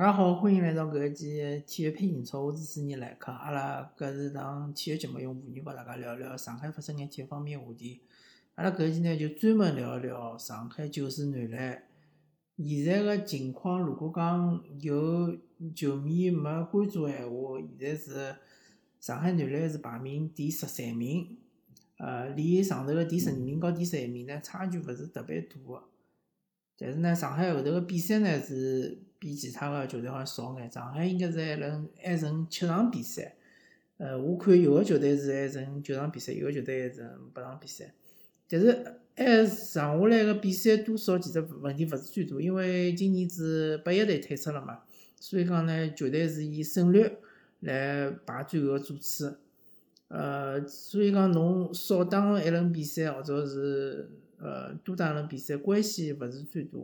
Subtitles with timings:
[0.00, 3.30] 大家好，欢迎来到搿一期体育配英超，我是主持人来客。
[3.30, 8.00] 阿拉搿是档体育节目，用妇女帮大家聊聊上海发生眼体育方面话题。
[8.54, 11.82] 阿拉搿一期呢，就专门聊一聊上海九四男篮
[12.56, 13.78] 现在个情况。
[13.78, 15.36] 如果讲有
[15.76, 18.36] 球迷没关注个闲话，现在是
[19.00, 21.36] 上海男篮是排名第十三名，
[21.98, 25.58] 呃，离上头个第十二名和第十一名呢，差距勿是特别大。
[26.78, 30.68] 但是呢，上海后头个比赛呢是比其他个球队好像少眼。
[30.68, 33.36] 上海应该是还能还剩七场比赛，
[33.98, 37.92] 呃，我看有个球队是还剩九场比赛，有个球队还剩八场比赛。
[38.48, 38.72] 但是
[39.14, 44.80] 还剩下来个比赛多少其实问题勿是最大，因为今年子八一队退出了嘛，
[45.20, 47.08] 所以讲呢，球队是以胜率
[47.60, 49.38] 来排最后个座次。
[50.08, 54.10] 呃，所以讲侬少打一轮比赛，或者是。
[54.42, 56.78] 呃，多打轮比赛关系勿是最大，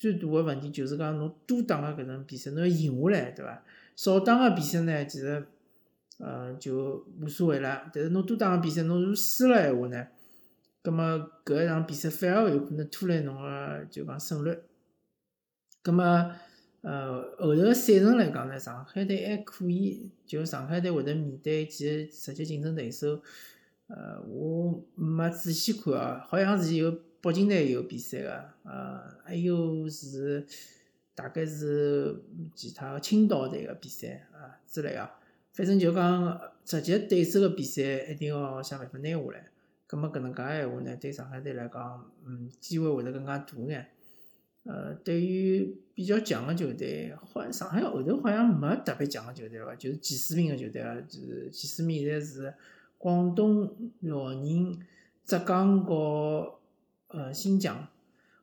[0.00, 3.62] 最大个问题就是讲侬多打个搿种比赛，侬要赢下来，对伐？
[3.94, 5.46] 少打个比赛呢，其实
[6.16, 7.90] 呃就无所谓了。
[7.92, 10.06] 但是侬多打个比赛，侬如果输了闲话呢，
[10.80, 11.04] 葛末
[11.44, 14.58] 搿一场比赛反而有可能拖累侬个就讲胜率。
[15.82, 16.02] 葛末
[16.80, 23.20] 呃后头赛程来讲呢，上海队还可以，就上海队会得面对几个直接竞争对手。
[23.88, 30.46] 呃，我没仔细看啊，好像是有北京队有比赛个，呃，还有是
[31.14, 32.22] 大概是
[32.54, 35.10] 其他青岛队个比赛啊之类个，
[35.52, 39.50] 反正就讲直接对手个比赛一定要想办法拿下来。
[39.86, 43.88] 葛末搿能介闲话呢，对上海队来讲，嗯，机会会得更加大眼。
[44.64, 52.54] 呃，对于比较强个球队，好像上海后头好像没特别强个球队了，就是前四名个球队啊，就是前四名现在是。
[53.02, 54.78] 广东、辽宁、
[55.24, 56.59] 浙江和
[57.10, 57.86] 呃新疆，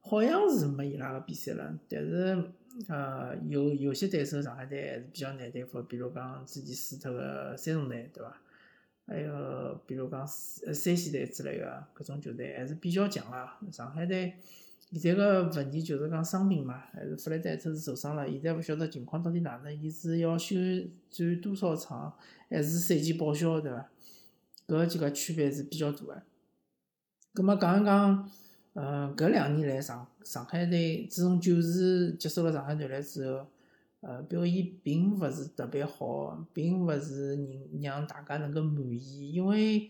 [0.00, 1.78] 好像是没伊拉个比赛了。
[1.88, 2.50] 但是
[2.88, 8.40] 呃有有些对手上海队还是比较难对付，比如讲之前输脱个山东队，对伐？
[9.06, 10.20] 还有比如讲
[10.66, 13.70] 呃山西队之类个搿种球队还是比较强个。
[13.70, 14.34] 上海队
[14.92, 20.56] 现在个问题就是讲伤病嘛，还是弗莱戴特是受伤了，现在勿晓得情况到底哪能，伊是要休
[21.10, 22.16] 战多少场，
[22.48, 23.90] 还是赛季报销，对伐？
[24.66, 26.22] 搿几个区别是比较大个。
[27.34, 28.30] 葛末讲一讲，
[28.74, 33.46] 呃，搿两年来上上海队自从九四结束了上海男篮之后，
[34.00, 37.36] 呃，表现并勿是特别好，并勿是
[37.80, 39.88] 让让大家能够满意，因为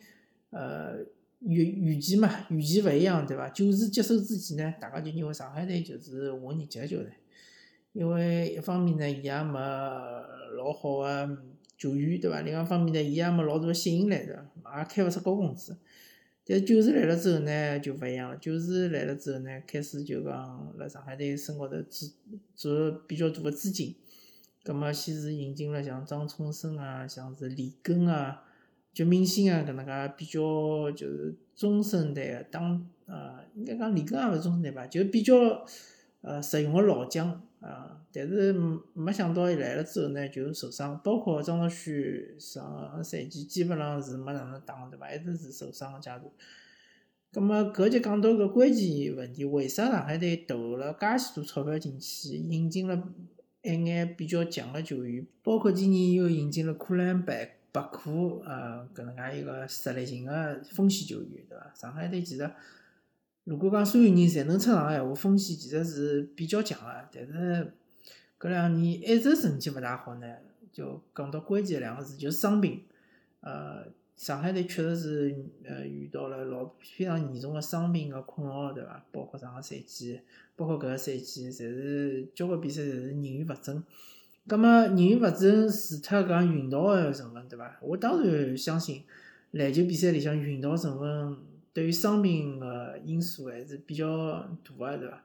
[0.51, 0.99] 呃
[1.41, 3.49] 预预期嘛，预期勿一样，对伐？
[3.49, 7.13] 九四结束之前呢，大家就认为上海队就是下年级个球队，
[7.93, 9.59] 因为一方面呢，伊也没
[10.57, 11.39] 老好个。
[11.77, 12.41] 球员对伐？
[12.43, 14.79] 另外一方面呢，伊也没老大个吸引力对伐？
[14.79, 15.77] 也开勿出高工资。
[16.47, 18.37] 但是九四来了之后呢，就勿一样了。
[18.37, 22.07] 九四来了之后呢，开始就讲辣上海队身高头注
[22.55, 23.95] 注比较大个资金。
[24.63, 28.45] 葛末先是引进了像张冲生啊，像是李根啊，
[28.93, 35.65] 就明星啊搿能介比较就是中生代个当呃，应该讲李根也勿是中生代吧，就比较
[36.21, 37.43] 呃实用个老将。
[37.65, 37.99] 啊！
[38.13, 38.53] 但是
[38.93, 45.11] 没想到伊来了之后呢，就受伤，包括张兆旭上赛季基本上是没哪能打，对伐？
[45.11, 46.23] 一直是受伤个阶段。
[47.33, 53.03] 葛末搿就讲到个关键问题，为啥上海队投了介许多钞票进去，引进了
[53.63, 61.73] 一眼比较强个球员，包括今年又引进了库兰白白库，呃，搿能介一个实力型个锋线球员，对伐？
[61.75, 62.51] 上海队其实。
[63.45, 67.09] 如果讲所有人侪能出场个闲话，风险其实是比较强个。
[67.13, 67.73] 但是
[68.41, 70.27] 搿两年一直成绩勿大好呢，
[70.73, 72.83] 就讲到关键两个字，就是伤病。
[73.41, 73.85] 呃，
[74.17, 79.05] 上海队确实是呃遇到了老非常严重个伤病个困扰，对伐？
[79.13, 80.19] 包括上个赛季，
[80.57, 83.85] 包括搿个赛季，侪是交关比赛侪是人员勿整。
[84.47, 87.77] 葛末人员勿整，除脱讲运道个成分，对伐？
[87.83, 89.03] 我当然相信
[89.51, 91.37] 篮球比赛里向运道成分。
[91.75, 94.49] 对于伤病个因素还是比较
[94.79, 95.23] 大个，对伐？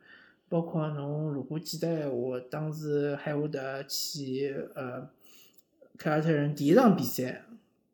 [0.49, 5.07] 包括侬如果记得闲话，当时海沃德去呃
[5.95, 7.43] 凯尔特人第一场比赛，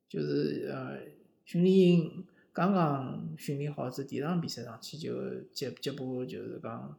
[0.07, 0.99] 就是呃
[1.43, 2.23] 训练营
[2.53, 5.13] 刚刚训练好之第一场比赛上去就
[5.53, 6.97] 脚脚部就是讲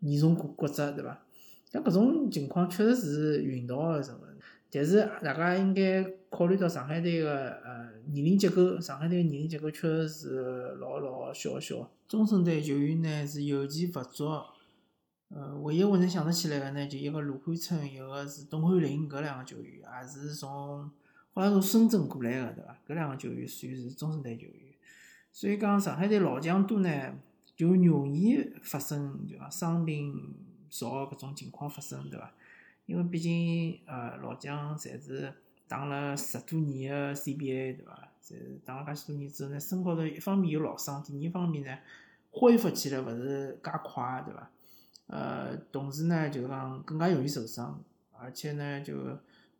[0.00, 1.22] 严重骨骨折，对伐？
[1.70, 4.25] 像搿种情况确实是运道个成分。
[4.76, 10.40] 但是大家应该考虑到上海队个呃年龄结构，上海队个年龄结构确实是
[10.78, 11.90] 老老小小。
[12.06, 14.26] 中生代球员呢是尤其勿足，
[15.30, 20.90] 呃，唯一我能想得起来个呢，就一个卢汉春，一个是董翰林，搿两个球员也是从
[21.32, 22.78] 好像从深圳过来个，对伐？
[22.86, 24.74] 搿两个球员算是中生代球员。
[25.32, 27.14] 所以讲上海队老将多呢，
[27.56, 30.34] 就容易发生就讲伤病
[30.68, 32.34] 少搿种情况发生，对伐？
[32.86, 35.32] 因为毕竟呃老将侪是
[35.68, 38.08] 打了十多年个 CBA 对伐？
[38.22, 41.78] 侪是打了介许多年之后呢，身高头一方面有老伤，第二方面呢
[42.30, 44.50] 恢复起来勿是介快对伐？
[45.08, 47.80] 呃，同时呢就是讲更加容易受伤，
[48.12, 48.94] 而且呢就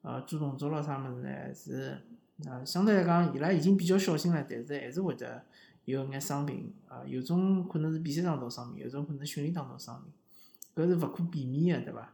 [0.02, 2.00] 呃做动作咯啥物事呢是
[2.44, 5.44] 呃相对来讲伊拉已经比较小心了，但是还是会得
[5.84, 12.12] 有眼伤病啊，有种可能是比赛当中伤病，有种可能训练当中伤病，搿是勿可避免个对伐？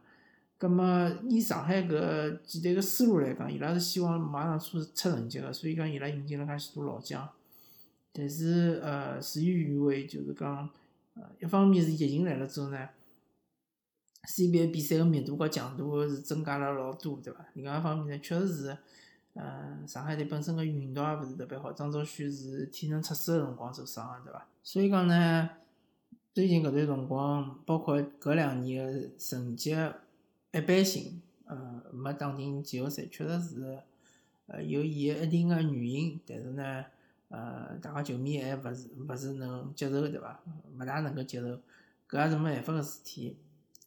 [0.63, 7.29] 葛末以上海搿几队个思路来讲，伊拉是希望马上出出成绩个，所以讲伊拉引进了介许多老将。
[8.13, 10.71] 但是呃，事与愿违，就是讲
[11.15, 12.89] 呃，一方面是疫情来了之后呢
[14.29, 17.45] ，CBA 比赛个密度和强度是增加了老多，对伐？
[17.55, 18.79] 另外一方面呢，确实是，
[19.35, 24.47] 呃，上海队本身个运道也勿是特别好，张兆旭是体能测试个辰光受伤个，对伐？
[24.63, 25.51] 所以讲呢，
[26.33, 29.75] 最近搿段辰光，包括搿两年个成绩。
[30.53, 33.79] 一般性，呃，没打进季后赛，确实是，
[34.47, 36.21] 呃，有伊个一定个原因。
[36.27, 36.85] 但是呢，
[37.29, 40.41] 呃，大家球迷还勿是勿是能接受，对伐？
[40.79, 41.59] 勿大能够接受，
[42.09, 43.37] 搿也是没办法个事体。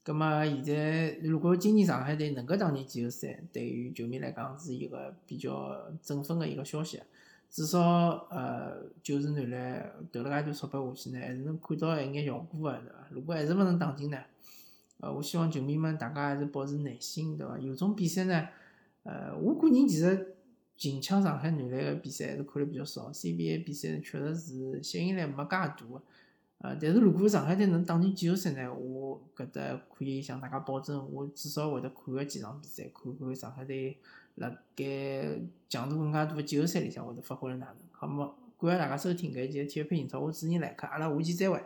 [0.03, 7.00] 葛末现在，如果今年上海队能够打进季后赛，对于球迷来讲是一个比较振奋个一个消息。
[7.50, 7.79] 至少，
[8.31, 13.07] 呃，九十男篮投了介多钞票下去呢，还是能看到一眼效果个，对伐？
[13.12, 14.17] 如果还是勿能打进呢？
[15.00, 17.57] 呃，我希望球迷们大家还是保持耐心，对伐？
[17.59, 18.47] 有种比赛呢，
[19.03, 20.36] 呃，我个人其实
[20.77, 26.01] 近腔上海男篮个比赛还是看了比较少，CBA 比赛确实是吸引力没介大个。
[26.59, 33.98] 呃，但是如果上海队能打进季后赛呢，我搿搭可以向大家保证，我至少会得看个几场比赛，看看上海队
[34.36, 35.38] 辣盖
[35.69, 37.75] 强度更加大个季后赛里向会得发挥了哪能。
[37.91, 41.62] 好么，感谢大家收听搿一期体育配英超，我是主持人来客，阿拉下期再会。